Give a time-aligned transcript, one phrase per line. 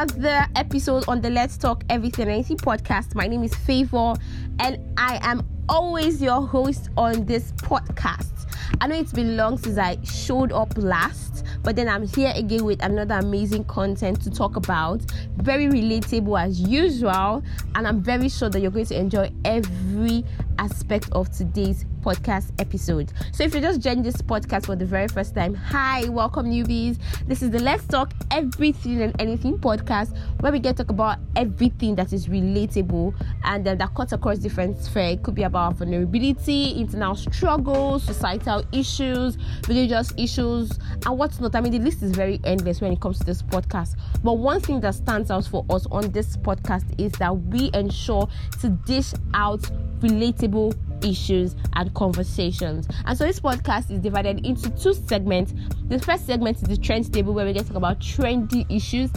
[0.00, 3.14] another episode on the Let's Talk Everything Anything podcast.
[3.14, 4.14] My name is Favour,
[4.58, 8.50] and I am always your host on this podcast.
[8.80, 12.64] I know it's been long since I showed up last, but then I'm here again
[12.64, 15.02] with another amazing content to talk about.
[15.36, 17.42] Very relatable as usual,
[17.74, 20.24] and I'm very sure that you're going to enjoy every
[20.58, 23.12] aspect of today's podcast episode.
[23.32, 26.98] So if you're just joining this podcast for the very first time, hi, welcome newbies.
[27.26, 31.18] This is the Let's Talk Everything and Anything podcast where we get to talk about
[31.36, 35.14] everything that is relatable and uh, that cuts across different spheres.
[35.14, 39.36] It could be about vulnerability, internal struggles, societal issues,
[39.68, 41.54] religious issues, and what's not.
[41.54, 43.96] I mean, the list is very endless when it comes to this podcast.
[44.22, 48.28] But one thing that stands out for us on this podcast is that we ensure
[48.60, 49.60] to dish out
[50.00, 52.86] relatable issues and conversations.
[53.04, 55.54] And so this podcast is divided into two segments.
[55.88, 59.10] The first segment is the trend table where we get to talk about trendy issues,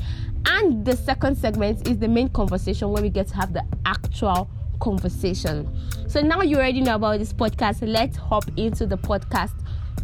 [0.46, 4.50] and the second segment is the main conversation where we get to have the actual
[4.80, 5.70] conversation.
[6.08, 7.80] So now you already know about this podcast.
[7.82, 9.54] Let's hop into the podcast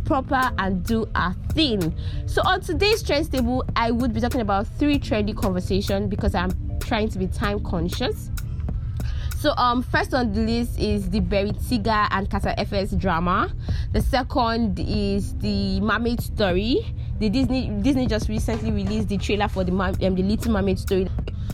[0.06, 1.96] proper and do our thing.
[2.26, 6.52] So on today's trend table, I would be talking about three trendy conversations because I'm
[6.80, 8.32] trying to be time conscious.
[9.40, 13.50] So um first on the list is the Berri Tiga and Carter Efe drama.
[13.94, 16.86] The second is the Mermaid story.
[17.20, 21.08] The Disney Disney just recently released the trailer for the um, the Little Mermaid story.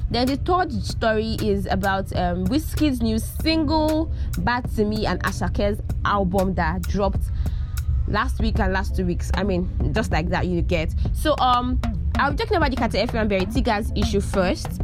[0.10, 5.80] Then the third story is about um, Wizkid's new single "Bad to Me" and Asake's
[6.06, 7.30] album that dropped
[8.08, 9.30] last week and last two weeks.
[9.36, 10.92] I mean, just like that, you get.
[11.14, 11.80] So um,
[12.16, 14.82] I'll be talking about the Carter Efe and Berri Tiga's issue first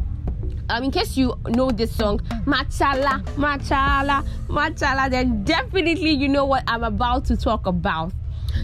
[0.71, 6.63] um, in case you know this song, Machala, Machala, Machala, then definitely you know what
[6.67, 8.13] I'm about to talk about.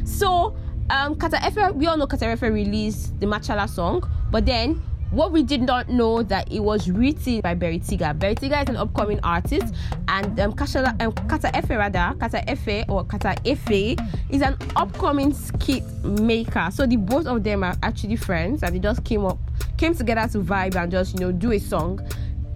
[0.06, 0.56] So,
[0.90, 4.82] um, Carter Efe, we all know Carter Efe released the Machala song, but then
[5.12, 8.18] what we did not know that it was written by Berri Tiga.
[8.18, 9.74] Berri Tiga is an upcoming artist,
[10.08, 13.98] and um, Kashala, um, Carter Efe rather, Carter Efe or Carter Efe
[14.30, 16.70] is an upcoming skit maker.
[16.72, 19.38] So the both of them are actually friends, and they just came up,
[19.78, 22.00] came together to vibe and just you know do a song.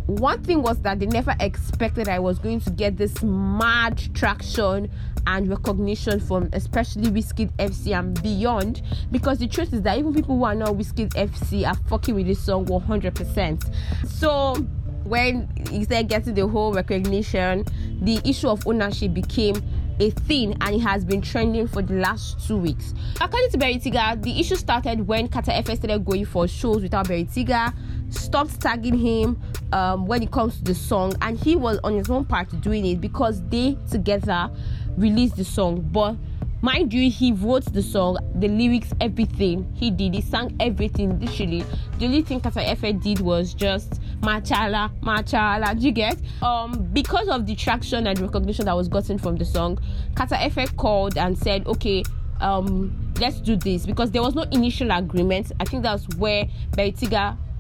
[0.07, 4.89] One thing was that they never expected I was going to get this mad traction
[5.27, 8.81] and recognition from especially Wizkid FC and beyond.
[9.11, 12.27] Because the truth is that even people who are not Wizkid FC are fucking with
[12.27, 13.73] this song 100%.
[14.07, 14.55] So
[15.03, 17.65] when he started getting the whole recognition,
[18.01, 19.55] the issue of ownership became
[20.01, 22.93] a thing and it has been trending for the last two weeks.
[23.19, 27.07] According to Berri Tiga, the issue started when Carter Efe started going for shows without
[27.07, 27.73] Berri Tiga,
[28.09, 29.39] stopped tagging him
[29.71, 32.85] um, when it comes to the song, and he was on his own part doing
[32.85, 34.49] it because they together
[34.97, 35.81] released the song.
[35.91, 36.15] But
[36.61, 39.71] mind you, he wrote the song, the lyrics, everything.
[39.75, 40.15] He did.
[40.15, 41.19] He sang everything.
[41.19, 41.63] Literally,
[41.99, 45.77] the only thing Carter Efe did was just machala, machala.
[45.77, 46.17] Do you get?
[46.41, 49.79] Um, because of the traction and recognition that was gotten from the song,
[50.15, 52.03] Carter Efe called and said, "Okay,
[52.39, 55.51] um, let's do this." Because there was no initial agreement.
[55.59, 56.45] I think that's where
[56.75, 56.93] Berry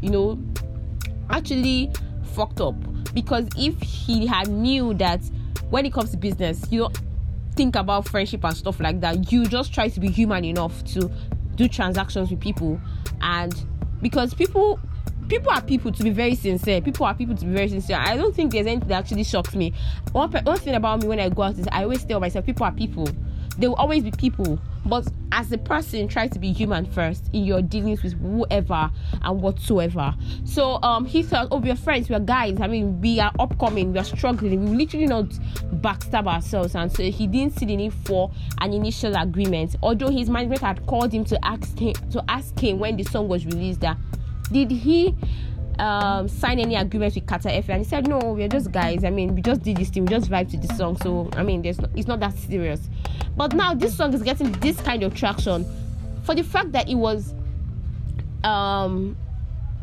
[0.01, 0.39] you know,
[1.29, 1.91] actually
[2.33, 2.75] fucked up.
[3.13, 5.21] Because if he had knew that
[5.69, 6.91] when it comes to business, you know
[7.55, 9.31] think about friendship and stuff like that.
[9.31, 11.11] You just try to be human enough to
[11.55, 12.79] do transactions with people,
[13.21, 13.53] and
[14.01, 14.79] because people
[15.31, 16.81] people are people to be very sincere.
[16.81, 17.95] People are people to be very sincere.
[17.97, 19.73] I don't think there's anything that actually shocks me.
[20.11, 22.65] One, one thing about me when I go out is I always tell myself people
[22.65, 23.07] are people.
[23.57, 24.59] They will always be people.
[24.85, 28.91] But as a person, try to be human first in your dealings with whoever
[29.21, 30.13] and whatsoever.
[30.43, 32.59] So um he thought, oh, we're friends, we're guys.
[32.59, 34.65] I mean, we are upcoming, we are struggling.
[34.65, 35.29] We literally not
[35.75, 36.75] backstab ourselves.
[36.75, 39.77] And so he didn't see the need for an initial agreement.
[39.81, 43.29] Although his management had called him to ask him to ask him when the song
[43.29, 43.95] was released that
[44.51, 45.15] did he
[45.79, 47.69] um, sign any agreement with Kata F?
[47.69, 49.03] And he said, No, we're just guys.
[49.03, 50.97] I mean, we just did this thing, we just vibe to this song.
[50.97, 52.89] So, I mean, there's no, it's not that serious.
[53.35, 55.65] But now this song is getting this kind of traction
[56.23, 57.33] for the fact that it was,
[58.43, 59.15] um,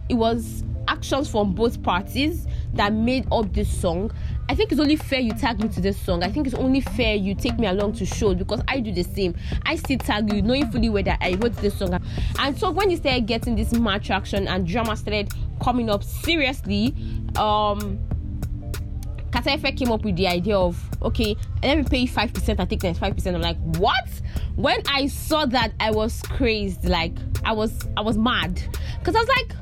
[0.08, 4.10] it was actions from both parties that made up this song.
[4.48, 6.22] I think it's only fair you tag me to this song.
[6.22, 9.02] I think it's only fair you take me along to shows because I do the
[9.02, 9.34] same.
[9.64, 12.00] I still tag you, knowing fully whether I wrote this song.
[12.38, 15.32] And so when you started getting this mad traction and drama started
[15.62, 16.94] coming up seriously,
[17.36, 17.98] um
[19.30, 22.68] Carter Efe came up with the idea of okay, let me pay five percent and
[22.70, 23.36] take five percent.
[23.36, 24.08] I'm like, what?
[24.56, 26.84] When I saw that, I was crazed.
[26.84, 27.12] Like
[27.44, 28.62] I was, I was mad
[28.98, 29.52] because I was like,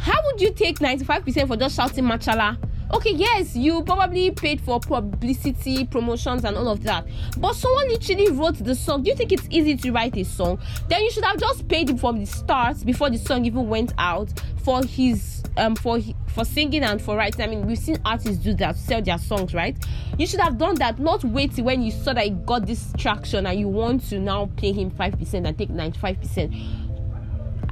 [0.00, 2.58] how would you take ninety five percent for just shouting Machala
[2.92, 7.06] okay, yes, you probably paid for publicity, promotions, and all of that,
[7.38, 9.02] but someone literally wrote the song.
[9.02, 10.60] Do you think it's easy to write a song?
[10.88, 13.92] Then you should have just paid him from the start before the song even went
[13.98, 14.32] out
[14.62, 15.98] for his um for
[16.28, 17.42] for singing and for writing.
[17.42, 19.76] I mean, we've seen artists do that, sell their songs, right?
[20.18, 23.46] You should have done that, not wait when you saw that he got this traction
[23.46, 26.54] and you want to now pay him five percent and take ninety five percent.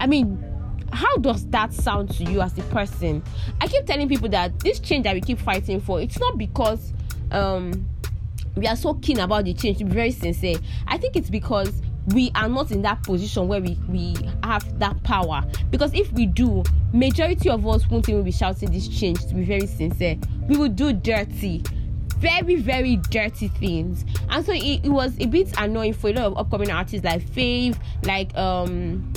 [0.01, 0.45] I mean,
[0.93, 3.23] how does that sound to you as a person?
[3.61, 6.93] I keep telling people that this change that we keep fighting for, it's not because
[7.31, 7.89] um
[8.57, 10.57] we are so keen about the change, to be very sincere.
[10.87, 15.01] I think it's because we are not in that position where we, we have that
[15.05, 15.45] power.
[15.71, 19.45] Because if we do, majority of us won't even be shouting this change, to be
[19.45, 20.17] very sincere.
[20.49, 21.63] We will do dirty
[22.19, 26.25] very very dirty things and so it, it was a bit annoying for a lot
[26.25, 29.13] of upcoming artists like Fave, like um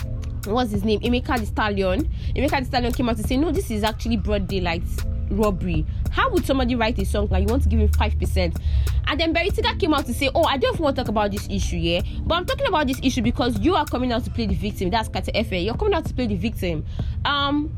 [0.46, 1.00] what's his name?
[1.02, 2.10] Emeka the Stallion.
[2.36, 4.84] Emeka the Stallion came out to say, No, this is actually broad daylight
[5.30, 5.86] robbery.
[6.12, 8.58] How would somebody write a song like you want to give him five percent?
[9.08, 11.32] And then Berri Tiga came out to say, Oh, I don't want to talk about
[11.32, 12.02] this issue, yeah.
[12.26, 14.90] But I'm talking about this issue because you are coming out to play the victim.
[14.90, 15.64] That's Carter Efe.
[15.64, 16.86] You're coming out to play the victim.
[17.26, 17.72] Um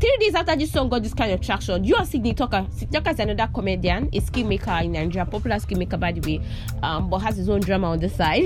[0.00, 2.66] three days after this song got this kind of traction, you are Sydney Talker.
[2.70, 6.20] Sydney Talker is another comedian, a skill maker in Nigeria, popular skill maker by the
[6.20, 6.44] way,
[6.82, 8.44] um, but has his own drama on the side.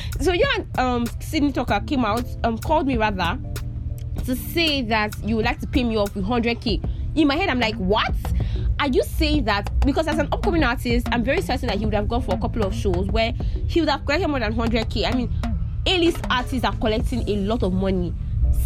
[0.20, 3.38] so you and um, Sydney Talker came out, um, called me rather,
[4.24, 7.16] to say that you would like to pay me off with 100k.
[7.16, 8.14] In my head, I'm like, what?
[8.78, 9.68] Are you saying that?
[9.84, 12.38] Because as an upcoming artist, I'm very certain that he would have gone for a
[12.38, 13.32] couple of shows where
[13.66, 15.06] he would have collected more than 100k.
[15.06, 15.32] I mean,
[15.86, 18.14] A-list artists are collecting a lot of money.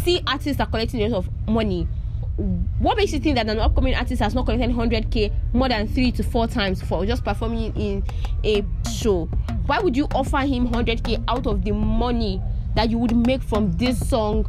[0.03, 1.87] C artists are collecting a lot of money
[2.37, 6.11] what makes you think that an upcoming artist has not collected 100k more than three
[6.11, 8.03] to four times for just performing in
[8.43, 9.25] a show?
[9.67, 12.41] Why would you offer him 100k out of the money
[12.75, 14.45] that you would make from this song?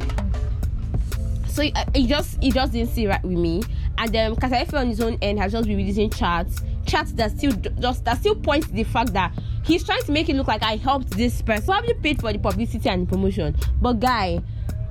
[1.47, 3.63] So it, it just it just didn't sit right with me.
[3.97, 7.13] And then um, Carter Efe on his own end has just been releasing charts, charts
[7.13, 9.31] that still just that still points to the fact that
[9.63, 11.65] he's trying to make it look like I helped this person.
[11.65, 14.41] Probably paid for the publicity and the promotion, but guy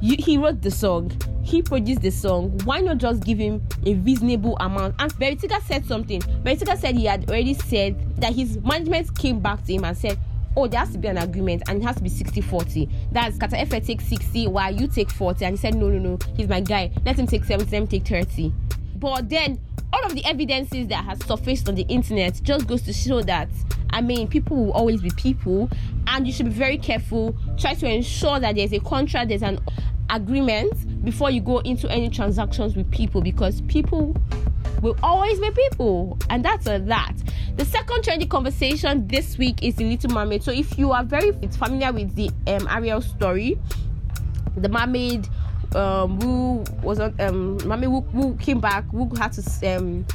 [0.00, 1.12] you, he wrote the song,
[1.42, 2.58] he produced the song.
[2.64, 4.96] Why not just give him a reasonable amount?
[4.98, 6.20] And Berri Tiga said something.
[6.42, 9.96] Berri Tiga said he had already said that his management came back to him and
[9.96, 10.18] said,
[10.56, 12.88] Oh, there has to be an agreement and it has to be 60 40.
[13.12, 15.44] That's Carter Efe take 60 while you take 40.
[15.44, 16.90] And he said, No, no, no, he's my guy.
[17.04, 18.52] Let him take 70, let him take 30.
[18.96, 19.60] But then
[19.96, 23.48] all of the evidences that has surfaced on the internet just goes to show that
[23.90, 25.70] I mean, people will always be people,
[26.08, 27.34] and you should be very careful.
[27.56, 29.58] Try to ensure that there's a contract, there's an
[30.10, 34.14] agreement before you go into any transactions with people because people
[34.82, 37.14] will always be people, and that's a that.
[37.56, 40.42] The second trendy conversation this week is the Little Mermaid.
[40.42, 43.58] So, if you are very familiar with the um, Ariel story,
[44.56, 45.28] the mermaid
[45.76, 50.06] um, who was on um, who came back, who had to um,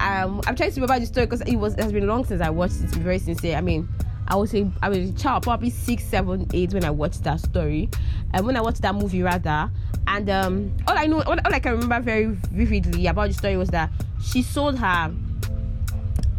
[0.00, 2.40] um, I'm trying to remember the story because it was it has been long since
[2.40, 2.90] I watched it.
[2.92, 3.88] To be very sincere, I mean,
[4.26, 7.40] I was a I was a child, probably six, seven, eight when I watched that
[7.40, 7.88] story,
[8.34, 9.70] and when I watched that movie rather.
[10.06, 13.56] And um, all I know, all, all I can remember very vividly about the story
[13.56, 13.90] was that
[14.22, 15.12] she sold her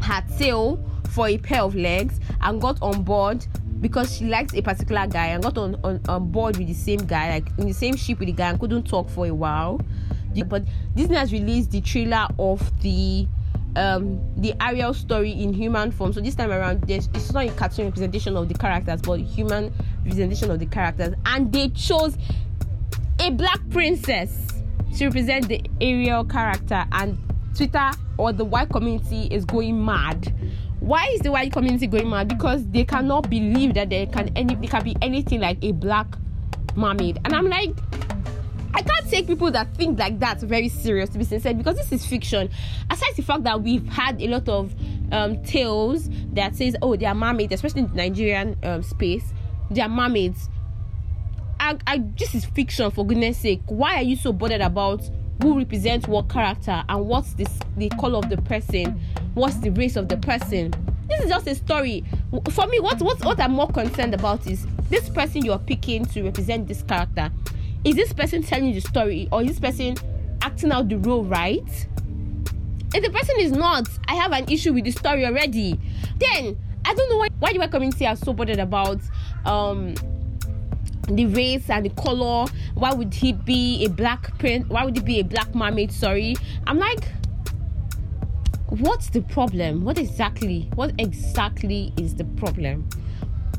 [0.02, 3.46] her tail for a pair of legs and got on board
[3.80, 7.00] because she liked a particular guy and got on, on, on board with the same
[7.00, 9.82] guy, like in the same ship with the guy and couldn't talk for a while.
[10.48, 10.64] But
[10.96, 13.28] Disney has released the trailer of the
[13.76, 16.14] um the Ariel story in human form.
[16.14, 19.74] So this time around, there's it's not a cartoon representation of the characters, but human
[20.04, 22.18] representation of the characters, and they chose
[23.20, 24.48] a black princess
[24.98, 27.18] to represent the Ariel character, and
[27.56, 30.34] Twitter or the white community is going mad.
[30.80, 32.28] Why is the white community going mad?
[32.28, 36.08] Because they cannot believe that there can any there can be anything like a black
[36.76, 37.76] mermaid, and I'm like
[38.74, 41.92] I can't take people that think like that very serious to be sincere because this
[41.92, 42.50] is fiction.
[42.90, 44.74] Aside the fact that we've had a lot of
[45.12, 49.34] um, tales that says, oh, they are mermaids, especially in the Nigerian um, space,
[49.72, 50.50] they are mermaids.
[51.60, 53.62] I, I, this is fiction for goodness sake.
[53.66, 55.02] Why are you so bothered about
[55.42, 59.00] who represents what character and what's this the color of the person,
[59.34, 60.74] what's the race of the person?
[61.08, 62.04] This is just a story.
[62.52, 66.24] For me, what what what I'm more concerned about is this person you're picking to
[66.24, 67.32] represent this character
[67.84, 69.96] is this person telling the story or is this person
[70.42, 71.88] acting out the role right?
[72.94, 75.80] If the person is not, I have an issue with the story already.
[76.18, 79.00] Then I don't know why why the community are so bothered about
[79.46, 79.96] um
[81.18, 82.46] the race and the color.
[82.76, 84.70] Why would he be a black print?
[84.70, 85.92] Why would he be a black mermaid?
[85.92, 86.36] Sorry.
[86.68, 87.08] I'm like,
[88.70, 89.84] what's the problem?
[89.84, 90.70] What exactly?
[90.76, 92.88] What exactly is the problem?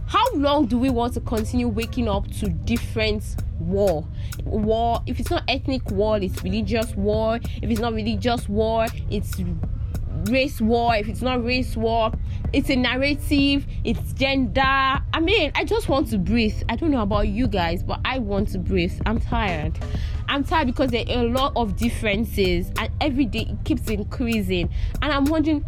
[0.07, 4.07] How long do we want to continue waking up to different war.
[4.45, 7.39] War, if it's not ethnic war, it's religious war.
[7.63, 9.41] If it's not religious war, it's
[10.27, 10.95] race war.
[10.97, 12.13] If it's not race war,
[12.53, 14.61] it's a narrative, it's gender.
[14.61, 16.63] I mean, I just want to breathe.
[16.69, 19.01] I don't know about you guys, but I want to breathe.
[19.07, 19.79] I'm tired.
[20.29, 24.71] I'm tired because there are a lot of differences, and every day it keeps increasing.
[25.03, 25.65] And I'm wondering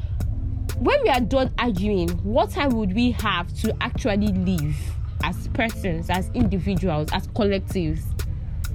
[0.78, 4.76] when we are done arguing, what time would we have to actually live
[5.24, 8.02] as persons, as individuals, as collectives?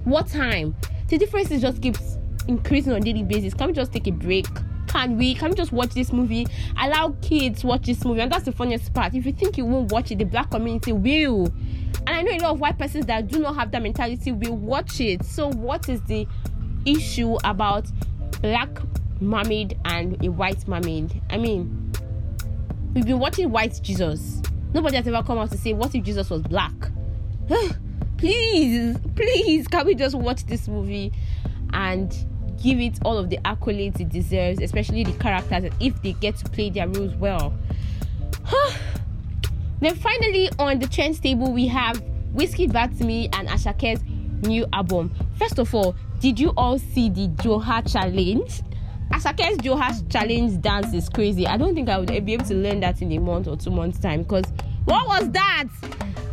[0.03, 0.75] What time?
[1.07, 2.17] The differences just keeps
[2.47, 3.53] increasing on daily basis.
[3.53, 4.47] Can we just take a break?
[4.87, 5.35] Can we?
[5.35, 6.47] Can we just watch this movie?
[6.77, 9.13] Allow kids watch this movie, and that's the funniest part.
[9.13, 11.45] If you think you won't watch it, the black community will.
[11.45, 14.55] And I know a lot of white persons that do not have that mentality will
[14.55, 15.25] watch it.
[15.25, 16.27] So what is the
[16.85, 17.85] issue about
[18.41, 18.69] black
[19.19, 21.21] mermaid and a white mermaid?
[21.29, 21.91] I mean,
[22.93, 24.41] we've been watching White Jesus.
[24.73, 26.73] Nobody has ever come out to say, What if Jesus was black?
[28.17, 31.13] please, please, can we just watch this movie
[31.73, 32.15] and
[32.61, 36.37] give it all of the accolades it deserves, especially the characters, and if they get
[36.37, 37.53] to play their roles well?
[39.79, 42.01] then finally, on the trends table, we have
[42.33, 44.01] Whiskey Me and Asake's
[44.47, 45.13] new album.
[45.37, 48.61] First of all, did you all see the Joha challenge?
[49.11, 51.47] Asake's Joha challenge dance is crazy.
[51.47, 53.71] I don't think I would be able to learn that in a month or two
[53.71, 54.45] months' time because
[54.85, 55.65] what was that?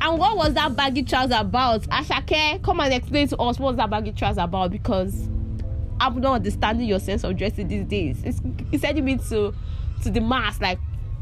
[0.00, 1.82] And what was that baggy trousers about?
[1.90, 5.28] Ashake, come and explain to us what's that baggy trousers about because
[6.00, 8.22] I'm not understanding your sense of dressing these days.
[8.24, 8.40] It's,
[8.72, 9.54] it's sending me to
[10.02, 10.78] to the mass like,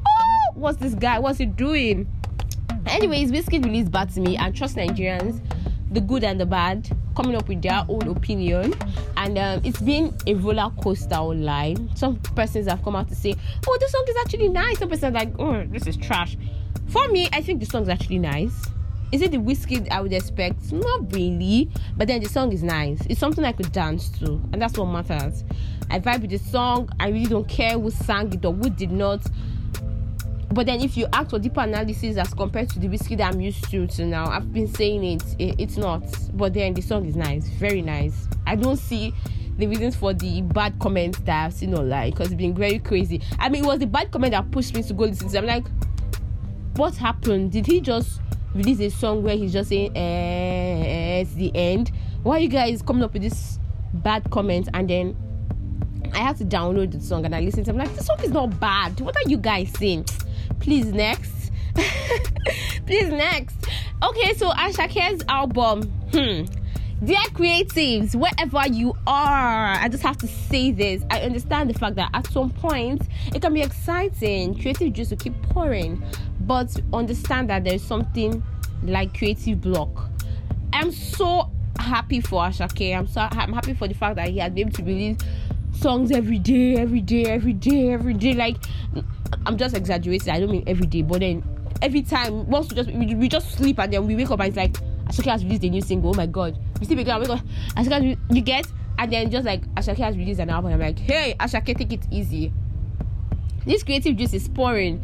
[0.07, 1.19] oh, what's this guy?
[1.19, 2.11] What's he doing?
[2.87, 5.41] Anyways, Wizkid released Bad to Me and Trust Nigerians,
[5.93, 8.75] the good and the bad, coming up with their own opinion.
[9.17, 11.95] And um, it's been a roller coaster online.
[11.97, 13.35] Some persons have come out to say,
[13.69, 14.79] oh, this song is actually nice.
[14.79, 16.37] Some persons like, oh, this is trash.
[16.89, 18.67] For me, I think the song is actually nice.
[19.13, 20.73] Is it the Wizkid I would expect?
[20.73, 21.71] Not really.
[21.99, 22.99] But then the song is nice.
[23.11, 24.41] It's something I could dance to.
[24.53, 25.45] And that's what matters.
[25.91, 26.89] I vibe with the song.
[26.99, 29.21] I really don't care who sang it or who did not.
[30.51, 33.41] But then if you ask for deeper analysis as compared to the Wizkid that I'm
[33.41, 36.03] used to to now, I've been saying it, it it's not.
[36.35, 38.29] But then the song is nice, very nice.
[38.47, 39.15] I don't see
[39.59, 43.21] the reasons for the bad comments that I've seen online because it's been very crazy.
[43.39, 45.39] I mean, it was the bad comment that pushed me to go listen to it.
[45.39, 45.65] I'm like,
[46.77, 47.53] what happened?
[47.53, 48.21] Did he just
[48.55, 51.91] release a song where he's just saying, eh, eh, it's the end?
[52.23, 53.59] Why you guys coming up with this
[53.95, 55.17] bad comment and then
[56.15, 57.75] I had to download the song and I listened to it.
[57.75, 59.01] I'm like, this song is not bad.
[59.01, 60.05] What are you guys saying?
[60.61, 61.51] Please, next.
[62.87, 63.57] Please, next.
[64.03, 65.83] Okay, so Asake's album.
[66.13, 66.45] Hmm.
[67.05, 71.03] Dear creatives, wherever you are, I just have to say this.
[71.11, 73.03] I understand the fact that at some point
[73.35, 76.01] it can be exciting, creative juice to keep pouring,
[76.43, 78.41] but understand that there's something
[78.85, 80.11] like creative block.
[80.73, 82.97] I'm so happy for Asake.
[82.97, 85.17] I'm so I'm happy for the fact that he has been able to release
[85.73, 88.35] songs every day, every day, every day, every day.
[88.35, 88.59] Like
[89.45, 90.33] I'm just exaggerating.
[90.33, 91.43] I don't mean every day, but then
[91.83, 94.51] every time once we just we, we just sleep and then we wake up and
[94.51, 94.75] it's like
[95.09, 96.11] Asake has released a new single.
[96.11, 97.41] Oh my god, we still wake up, wake up.
[97.77, 98.67] Asake, you get,
[98.99, 100.73] and then just like Asake has released an album.
[100.73, 102.53] I'm like, hey, Asake, take it easy.
[103.65, 105.01] This creative juice is pouring.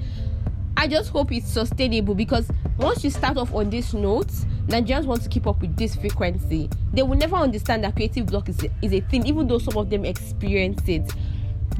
[0.76, 4.26] I just hope it's sustainable because once you start off on this note,
[4.66, 6.68] Nigerians want to keep up with this frequency.
[6.92, 9.88] They will never understand that creative block is is a thing, even though some of
[9.88, 11.12] them experience it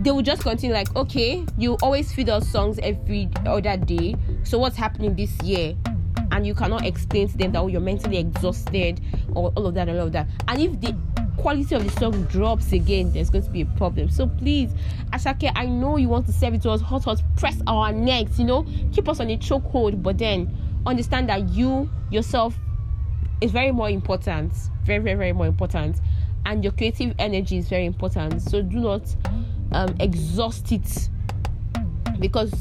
[0.01, 4.15] they will just continue like okay you always feed us songs every other day
[4.45, 5.75] so what's happening this year
[6.33, 9.01] and you cannot explain to them that oh, you're mentally exhausted
[9.35, 10.29] or all of that and all of that.
[10.49, 10.97] And if the
[11.37, 14.11] quality of the song drops again there's going to be a problem.
[14.11, 14.71] So please
[15.13, 16.81] Asake I know you want to serve it to us.
[16.81, 18.67] Hot hot press our necks you know?
[18.93, 20.57] Keep us on a chokehold but then
[20.87, 22.57] understand that you yourself
[23.41, 24.53] is very more important.
[24.85, 26.01] Very very very more important.
[26.45, 28.43] And your creative energy is very important.
[28.43, 29.03] So do not
[29.73, 31.09] um, exhaust it.
[32.19, 32.53] Because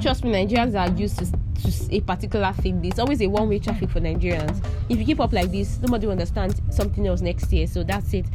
[0.00, 2.80] trust me, Nigerians are used to, to a particular thing.
[2.80, 4.64] There's always a one way traffic for Nigerians.
[4.88, 7.66] If you keep up like this, nobody will understand something else next year.
[7.66, 8.26] So that's it.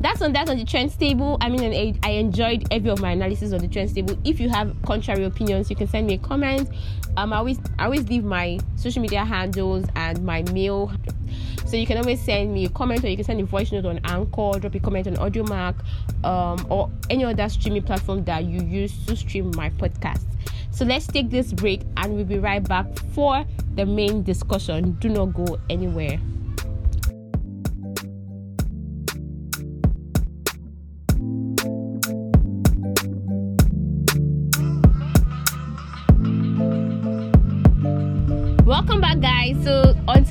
[0.00, 1.38] That's on that on the trends table.
[1.40, 4.16] I mean, I enjoyed every of my analysis on the trends table.
[4.24, 6.68] If you have contrary opinions, you can send me a comment.
[7.16, 10.92] Um, I always I always leave my social media handles and my mail
[11.64, 13.86] so you can always send me a comment or you can send a voice note
[13.86, 15.74] on Anchor, drop a comment on Audiomack,
[16.24, 20.22] um, or any other streaming platform that you use to stream my podcast.
[20.70, 23.46] So let's take this break and we'll be right back for
[23.76, 24.92] the main discussion.
[25.00, 26.18] Do not go anywhere.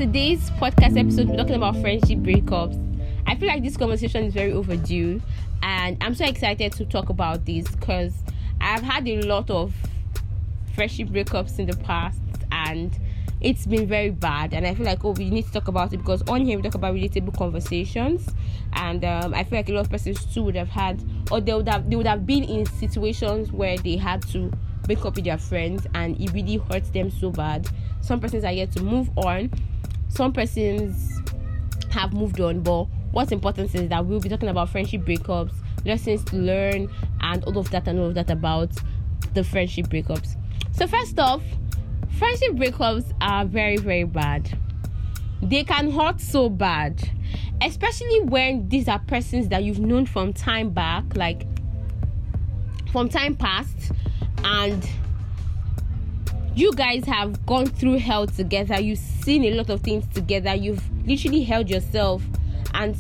[0.06, 2.80] Today's podcast episode, we're talking about friendship breakups.
[3.26, 5.20] I feel like this conversation is very overdue,
[5.64, 8.14] and I'm so excited to talk about this because
[8.62, 9.74] I've had a lot of
[10.76, 12.20] friendship breakups in the past,
[12.52, 12.96] and
[13.42, 14.54] it's been very bad.
[14.54, 16.62] And I feel like, oh, we need to talk about it because on here we
[16.62, 18.30] talk about relatable conversations,
[18.74, 21.52] and um, I feel like a lot of persons too would have had, or they
[21.52, 24.52] would have, they would have been in situations where they had to
[24.84, 27.68] break up with their friends, and it really hurts them so bad.
[28.02, 29.50] Some persons are yet to move on.
[30.16, 31.22] Some persons
[31.92, 35.52] have moved on, but what's important is that we'll be talking about friendship breakups,
[35.86, 38.72] lessons to learn, and all of that and all of that about
[39.34, 40.38] the friendship breakups.
[40.72, 41.44] So, first off,
[42.18, 44.58] friendship breakups are very, very bad.
[45.42, 47.10] They can hurt so bad,
[47.62, 51.46] especially when these are persons that you've known from time back, like
[52.94, 53.92] from time past,
[54.46, 54.88] and
[56.56, 58.80] you guys have gone through hell together.
[58.80, 60.56] You've seen a lot of things together.
[60.56, 62.24] You've literally held yourself
[62.74, 62.96] and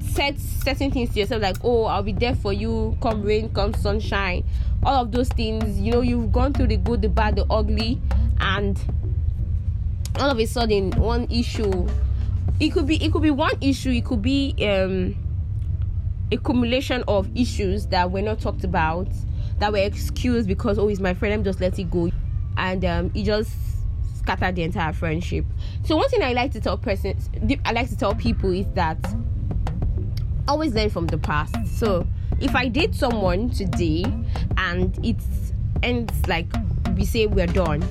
[0.00, 3.74] said certain things to yourself like oh i'll be there for you come rain come
[3.74, 4.44] sunshine
[4.84, 8.00] all of those things you know you've gone through the good the bad the ugly
[8.38, 8.80] and
[10.20, 11.88] all of a sudden one issue
[12.60, 15.16] it could be it could be one issue it could be um
[16.30, 19.08] accumulation of issues that were not talked about
[19.58, 22.08] that were excused because oh he's my friend i'm just let it go
[22.56, 23.50] and um it just
[24.18, 25.44] scattered the entire friendship
[25.84, 27.28] so one thing i like to tell persons
[27.64, 28.98] i like to tell people is that
[30.48, 31.54] always learn from the past.
[31.66, 32.06] So
[32.40, 34.04] if I date someone today
[34.56, 35.16] and it
[35.82, 36.46] ends like
[36.96, 37.82] we say we're done,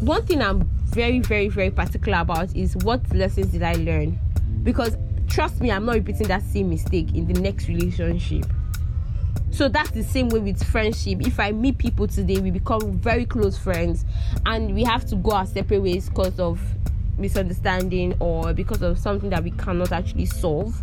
[0.00, 4.18] one thing I'm very, very, very particular about is what lessons did I learn?
[4.62, 4.96] Because
[5.28, 8.46] trust me, I'm not repeating that same mistake in the next relationship.
[9.50, 11.20] So that's the same way with friendship.
[11.26, 14.04] If I meet people today, we become very close friends
[14.46, 16.60] and we have to go our separate ways because of
[17.18, 20.82] misunderstanding or because of something that we cannot actually solve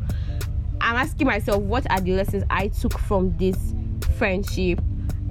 [0.82, 3.73] I'm asking myself what are the lessons I took from this
[4.17, 4.80] friendship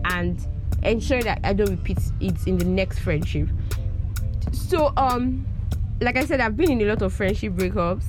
[0.05, 0.45] and
[0.83, 3.49] ensure that I don't repeat it in the next friendship.
[4.53, 5.47] So um
[6.01, 8.05] like I said, I've been in a lot of friendship breakups.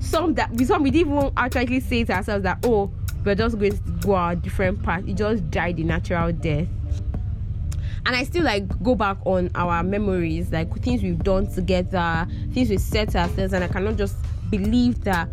[0.00, 2.90] Some that we some we didn't even actually say to ourselves that oh
[3.24, 5.06] we're just going to go our different path.
[5.06, 6.68] It just died a natural death.
[8.06, 12.70] And I still like go back on our memories, like things we've done together, things
[12.70, 14.16] we said to ourselves, and I cannot just
[14.50, 15.28] believe that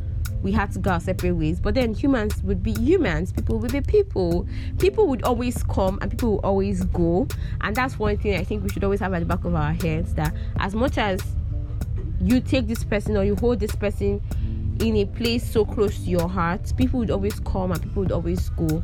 [0.46, 1.60] we had to go our separate ways.
[1.60, 4.48] But then humans would be humans, people would be people.
[4.78, 7.28] People would always come and people would always go.
[7.62, 9.74] And that's one thing I think we should always have at the back of our
[9.74, 11.22] heads that as much as
[12.22, 14.22] you take this person or you hold this person
[14.80, 18.12] in a place so close to your heart, people would always come and people would
[18.12, 18.84] always go.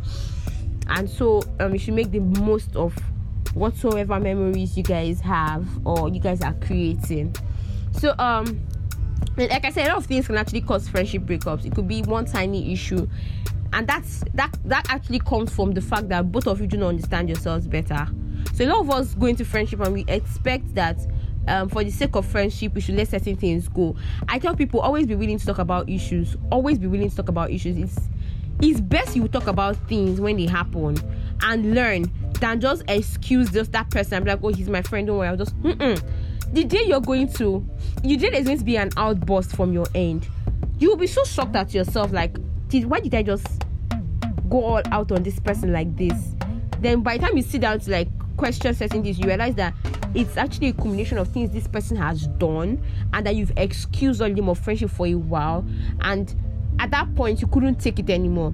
[0.87, 2.95] And so um, you should make the most of
[3.53, 7.35] whatsoever memories you guys have or you guys are creating.
[7.91, 8.61] So um
[9.37, 11.65] like I said, a lot of things can actually cause friendship breakups.
[11.65, 13.07] It could be one tiny issue,
[13.73, 16.87] and that's that that actually comes from the fact that both of you do not
[16.87, 18.07] understand yourselves better.
[18.53, 20.97] So a lot of us go into friendship and we expect that
[21.47, 23.95] um, for the sake of friendship, we should let certain things go.
[24.27, 26.35] I tell people always be willing to talk about issues.
[26.51, 27.77] Always be willing to talk about issues.
[27.77, 28.09] It's
[28.63, 30.95] it's best you talk about things when they happen
[31.41, 35.07] and learn than just excuse just that person and be like, oh, he's my friend.
[35.07, 35.59] Don't worry, I'll just.
[35.61, 36.01] Mm-mm
[36.53, 37.65] the day you're going to,
[38.03, 40.27] you did there's going to be an outburst from your end.
[40.79, 42.35] You will be so shocked at yourself, like,
[42.67, 43.65] did why did I just
[44.49, 46.35] go all out on this person like this?
[46.79, 48.09] Then by the time you sit down to like
[48.41, 49.71] question certain things, you realize that
[50.15, 54.33] it's actually a combination of things this person has done and that you've excused all
[54.33, 55.63] them of friendship for a while.
[55.99, 56.33] And
[56.79, 58.51] at that point, you couldn't take it anymore.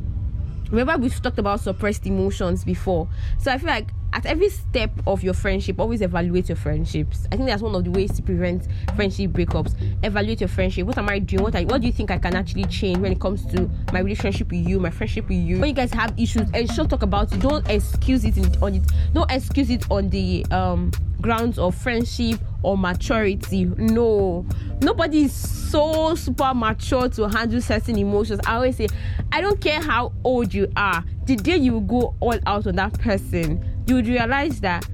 [0.72, 3.08] Remember, we've talked about suppressed emotions before.
[3.40, 7.28] So I feel like at every step of your friendship, always evaluate your friendships.
[7.32, 9.76] I think that's one of the ways to prevent friendship breakups.
[10.04, 10.88] Evaluate your friendship.
[10.88, 11.44] What am I doing?
[11.44, 14.50] What what do you think I can actually change when it comes to my relationship
[14.50, 15.60] with you, my friendship with you?
[15.60, 17.40] When you guys have issues, and she'll talk about it.
[17.40, 18.84] Don't excuse it on it.
[19.14, 20.92] Don't excuse it on the um
[21.22, 23.66] grounds of friendship or maturity.
[23.66, 24.46] No,
[24.82, 28.40] nobody is so super mature to handle certain emotions.
[28.46, 28.88] I always say,
[29.32, 32.94] I don't care how old you are, the day you go all out on that
[33.00, 34.88] person, you would realize that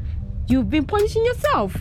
[0.47, 1.75] you've been punishing yourself.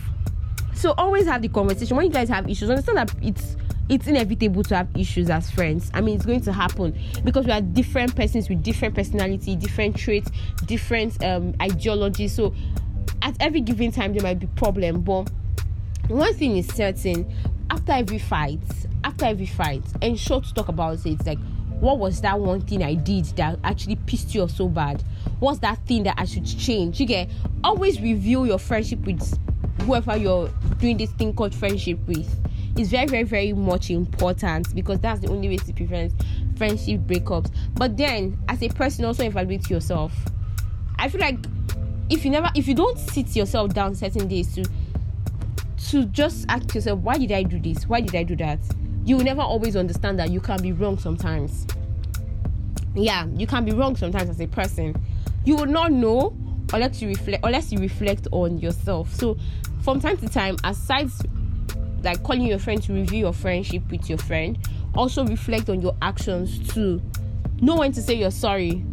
[0.73, 1.95] So always have the conversation.
[1.95, 3.55] When you guys have issues, understand that it's
[3.89, 5.91] it's inevitable to have issues as friends.
[5.93, 9.95] I mean, it's going to happen because we are different persons with different personality, different
[9.95, 10.31] traits,
[10.65, 12.33] different um, ideologies.
[12.33, 12.53] So
[13.21, 15.29] at every given time there might be problem, but
[16.07, 17.31] one thing is certain:
[17.69, 18.61] after every fight,
[19.03, 21.25] after every fight, ensure to talk about it.
[21.25, 21.39] Like,
[21.83, 25.03] what was that one thing I did that actually pissed you off so bad?
[25.41, 26.97] What's that thing that I should change?
[26.97, 27.29] You get
[27.61, 29.37] always review your friendship with
[29.81, 30.47] whoever you're
[30.79, 32.39] doing this thing called friendship with.
[32.77, 36.13] It's very very very much important because that's the only way to prevent
[36.57, 37.51] friendship breakups.
[37.73, 40.13] But then as a person also evaluate yourself.
[40.97, 41.39] I feel like
[42.09, 44.63] if you never if you don't sit yourself down certain days to
[45.89, 47.89] to just ask yourself why did i do this?
[47.89, 48.59] Why did i do that
[49.05, 51.67] you will never always understand that you can be wrong sometimes.
[52.95, 54.95] Yeah you can be wrong sometimes as a person.
[55.45, 56.35] You will not know
[56.73, 59.13] unless you reflect unless you reflect on yourself.
[59.13, 59.37] So
[59.81, 61.09] from time to time aside
[62.03, 64.57] like calling your friend to review your friendship with your friend
[64.95, 67.01] also reflect on your actions too.
[67.61, 68.83] Know when to say you're sorry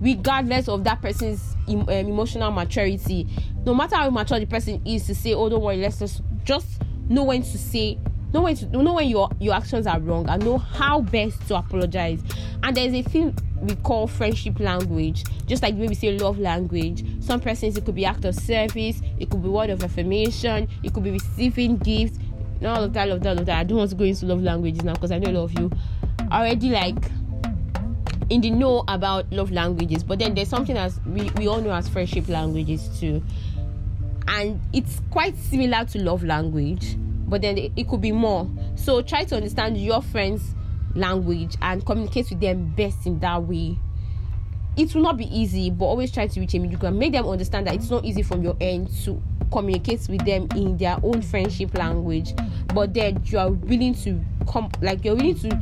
[0.00, 3.26] regardless of that person's um, emotional maturity.
[3.64, 6.82] No matter how mature the person is to say oh don't worry let's just just
[7.08, 7.98] know when to say
[8.34, 10.28] know when to know when your your actions are wrong.
[10.28, 12.20] And know how best to apologize.
[12.62, 15.24] And there's a thing we call friendship language.
[15.46, 17.04] Just like we say love language.
[17.20, 19.00] Some persons it could be act of service.
[19.18, 20.68] It could be word of affirmation.
[20.82, 22.18] It could be receiving gifts.
[22.62, 23.58] All of that all of that that.
[23.58, 25.58] I don't want to go into love languages now because i know a lot of
[25.58, 25.70] you
[26.32, 27.10] already like
[28.30, 30.02] in the know about love languages.
[30.02, 33.22] But then there's something as we, we all know as friendship languages too.
[34.26, 38.48] And it's quite similar to love language but then it could be more.
[38.76, 40.54] So try to understand your friends
[40.94, 43.78] language and communicate with them best in that way.
[44.76, 46.98] It will not be easy but always try to reach a middle ground.
[46.98, 50.76] Make them understand that it's not easy from your end to communicate with them in
[50.76, 52.34] their own friendship language.
[52.74, 55.60] But then you are willing to come like you're willing to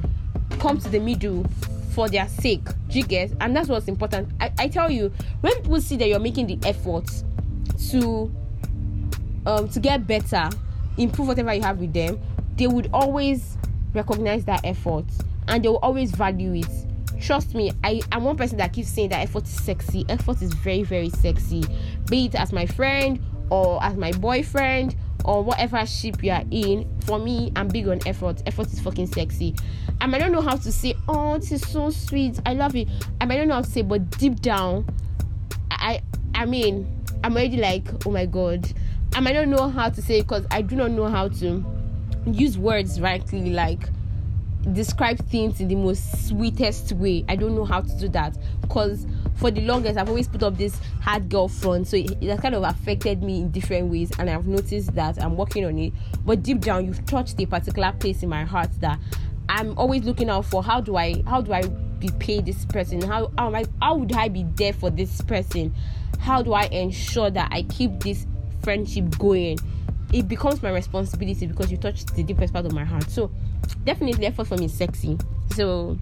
[0.59, 1.45] come to the middle
[1.95, 2.65] for their sake.
[2.89, 3.33] Do you get?
[3.41, 4.31] And that's what's important.
[4.41, 7.11] I, I tell you when people see that you're making the effort
[7.91, 8.31] to
[9.45, 10.49] um to get better
[10.99, 12.19] improve whatever you have with them
[12.57, 13.57] they would always
[13.95, 15.05] recognize that effort
[15.49, 19.11] and they will always value it trust me I, i'm one person that keeps saying
[19.11, 21.65] that effort is sexy effort is very very sexy
[22.11, 26.89] be it as my friend or as my boyfriend or whatever ship you are in
[27.03, 29.55] for me i'm big on effort effort is fucking sexy
[30.03, 32.41] I might not know how to say, oh, this is so sweet.
[32.45, 32.89] I love it.
[33.21, 34.85] I might not know how to say, but deep down,
[35.71, 36.03] I
[36.35, 36.89] I mean,
[37.23, 38.69] I'm already like, oh my god.
[39.15, 41.65] I might not know how to say because I do not know how to
[42.27, 43.89] use words rightly, like
[44.73, 47.25] describe things in the most sweetest way.
[47.29, 50.57] I don't know how to do that because for the longest I've always put up
[50.57, 54.11] this hard girl front, so it, it, has kind of affected me in different ways,
[54.19, 55.93] and I've noticed that I'm working on it.
[56.25, 58.99] But deep down, you've touched a particular place in my heart that
[59.49, 63.03] I'm always looking out for how do I how do I be paid this person?
[63.03, 65.75] How how am I how would I be there for this person?
[66.19, 68.27] How do I ensure that I keep this
[68.63, 69.59] friendship going?
[70.13, 73.11] It becomes my responsibility because you touched the deepest part of my heart.
[73.11, 73.31] So
[73.85, 75.19] definitely effort for me is sexy.
[75.55, 75.99] So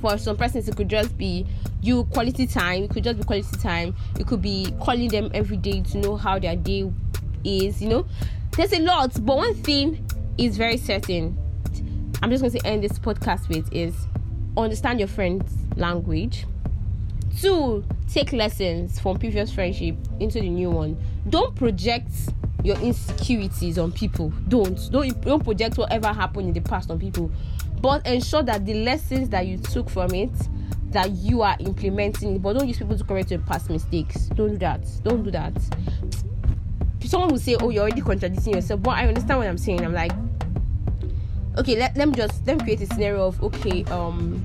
[0.00, 1.46] for some persons it could just be
[1.80, 5.56] you quality time, it could just be quality time, it could be calling them every
[5.56, 6.90] day to know how their day
[7.44, 8.06] is, you know.
[8.56, 10.06] There's a lot, but one thing
[10.38, 11.38] is very certain
[12.24, 13.94] I'm just going to end this podcast with is
[14.56, 16.46] understand your friend's language.
[17.40, 20.96] Two, take lessons from previous friendship into the new one.
[21.28, 22.10] Don't project
[22.62, 24.32] your insecurities on people.
[24.48, 27.30] Don't don't don't project whatever happened in the past on people,
[27.80, 30.32] but ensure that the lessons that you took from it
[30.90, 32.38] that you are implementing.
[32.38, 34.26] But don't use people to correct your past mistakes.
[34.34, 34.80] Don't do that.
[35.02, 35.52] Don't do that.
[37.00, 39.84] Someone will say, "Oh, you're already contradicting yourself," but I understand what I'm saying.
[39.84, 40.12] I'm like,
[41.56, 44.44] okay let, let me just let me create a scenario of okay um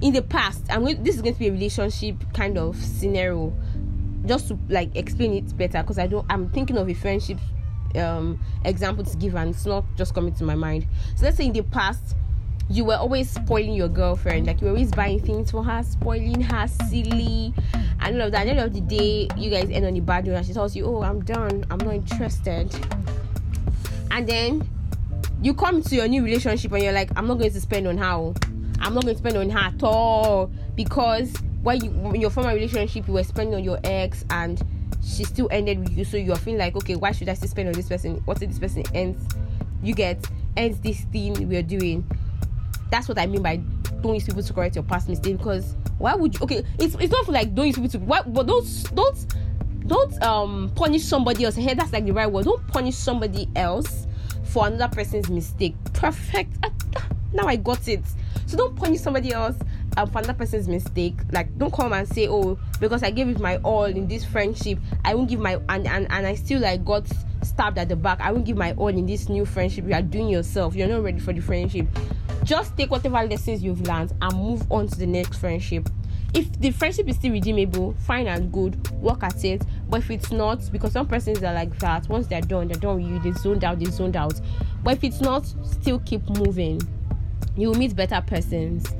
[0.00, 3.52] in the past i'm going this is going to be a relationship kind of scenario
[4.26, 7.38] just to like explain it better because i don't i'm thinking of a friendship
[7.96, 10.86] um example to give and it's not just coming to my mind.
[11.16, 12.16] So let's say in the past
[12.70, 16.40] you were always spoiling your girlfriend like you were always buying things for her spoiling
[16.42, 17.54] her silly
[18.00, 18.42] and all of that.
[18.42, 20.52] At the end of the day you guys end on the bad note and she
[20.52, 21.64] tells you oh i'm done.
[21.70, 22.74] I'm not interested.
[24.10, 24.68] And then
[25.40, 27.98] you come to your new relationship and you're like, I'm not going to spend on
[27.98, 28.32] her.
[28.80, 32.54] I'm not going to spend on her at all because when you in your former
[32.54, 34.62] relationship you were spending on your ex and
[35.04, 37.68] she still ended with you, so you're feeling like, okay, why should I still spend
[37.68, 38.16] on this person?
[38.24, 39.34] What if this person ends?
[39.82, 40.24] You get
[40.56, 42.08] ends this thing we're doing.
[42.90, 43.56] That's what I mean by
[44.00, 46.40] don't use people to correct your past mistake because why would you?
[46.42, 47.98] Okay, it's it's not for like don't use people to.
[47.98, 49.36] Why, but don't don't
[49.86, 51.56] don't um punish somebody else.
[51.56, 52.44] Hey, that's like the right word.
[52.44, 54.06] Don't punish somebody else
[54.44, 55.74] for another person's mistake.
[55.92, 56.56] Perfect.
[57.32, 58.02] Now I got it.
[58.46, 59.56] So don't punish somebody else
[59.96, 61.14] um, for another person's mistake.
[61.32, 64.78] Like don't come and say, oh, because I gave it my all in this friendship,
[65.04, 67.06] I won't give my and and, and I still like got
[67.42, 68.20] stabbed at the back.
[68.20, 69.86] I won't give my all in this new friendship.
[69.86, 70.74] You are doing yourself.
[70.74, 71.86] You're not ready for the friendship.
[72.44, 75.88] Just take whatever lessons you've learned and move on to the next friendship.
[76.34, 79.62] If the friendship is still redeemable, fine and good, work at it.
[79.88, 82.96] But if it's not, because some persons are like that, once they're done, they're done
[82.96, 84.38] with you, they zoned out, they zoned out.
[84.84, 86.80] But if it's not, still keep moving.
[87.56, 88.92] You will meet better persons.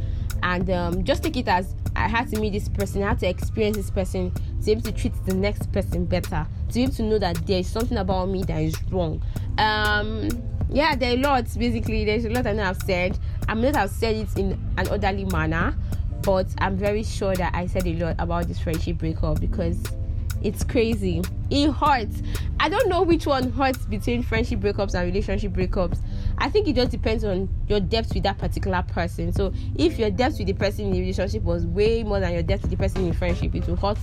[0.42, 3.28] And um, just take it as I had to meet this person, I had to
[3.28, 6.92] experience this person to be able to treat the next person better, to be able
[6.94, 9.22] to know that there is something about me that is wrong.
[9.58, 10.28] Um,
[10.70, 12.04] yeah, there are lots basically.
[12.04, 13.18] There's a lot I know I've said.
[13.48, 15.76] I may not have said it in an orderly manner,
[16.22, 19.82] but I'm very sure that I said a lot about this friendship breakup because
[20.42, 21.22] it's crazy.
[21.50, 22.22] It hurts.
[22.60, 26.00] I don't know which one hurts between friendship breakups and relationship breakups.
[26.40, 29.32] I think it just depends on your depth with that particular person.
[29.32, 32.42] So if your depth with the person in the relationship was way more than your
[32.42, 33.98] depth with the person in friendship, it will hurt.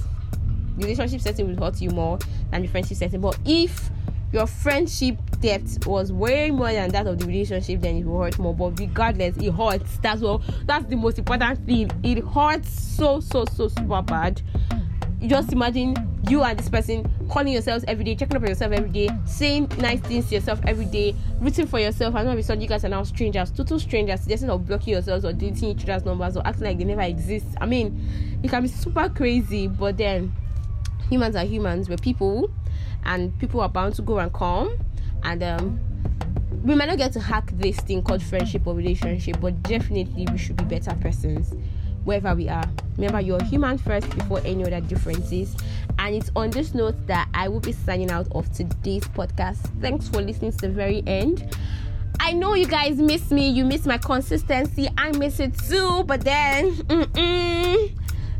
[0.78, 2.20] The relationship setting will hurt you more
[2.52, 3.22] than the friendship setting.
[3.22, 3.90] But if
[4.34, 8.38] your friendship depth was way more than that of the relationship, then it will hurt
[8.38, 8.54] more.
[8.54, 9.98] But regardless, it hurts.
[10.00, 11.90] That's what that's the most important thing.
[12.04, 14.42] It hurts so so so super bad
[15.28, 15.96] just imagine
[16.30, 19.72] you and this person calling yourselves every day, checking up on yourself every day, saying
[19.78, 22.86] nice things to yourself every day, rooting for yourself, all of a sudden you guys
[22.86, 26.46] are now strangers, total strangers, suggesting of blocking yourselves or deleting each other's numbers or
[26.46, 27.46] acting like they never exist.
[27.60, 30.34] I mean, it can be super crazy, but then
[31.10, 32.50] humans are humans, we're people,
[33.04, 34.78] and people are bound to go and come,
[35.24, 35.80] and um,
[36.64, 40.38] we might not get to hack this thing called friendship or relationship, but definitely we
[40.38, 41.54] should be better persons
[42.06, 42.64] wherever we are.
[42.98, 45.56] Remember, you're human first before any other differences.
[46.00, 49.58] And it's on this note that I will be signing out of today's podcast.
[49.82, 51.56] Thanks for listening to the very end.
[52.20, 53.50] I know you guys miss me.
[53.50, 54.88] You miss my consistency.
[54.98, 56.04] I miss it too.
[56.04, 57.92] But then, mm-mm,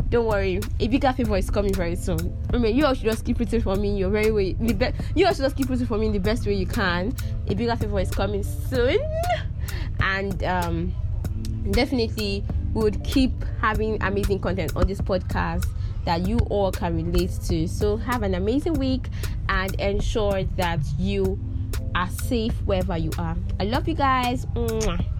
[0.10, 0.62] don't worry.
[0.80, 2.38] A bigger favor is coming very soon.
[2.54, 4.54] I mean, you all should just keep rooting for me in your very way.
[4.54, 7.14] The you all should just keep rooting for me in the best way you can.
[7.48, 9.00] A bigger favor is coming soon.
[10.00, 10.94] And um,
[11.72, 12.44] definitely
[12.76, 15.66] would keep having amazing content on this podcast
[16.04, 17.68] that you all can relate to.
[17.68, 19.08] So have an amazing week
[19.50, 21.40] and ensure that you
[21.96, 23.36] are safe wherever you are.
[23.60, 24.46] I love you guys.
[24.48, 25.15] Mwah.